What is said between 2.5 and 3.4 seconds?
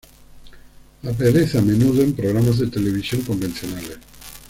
de televisión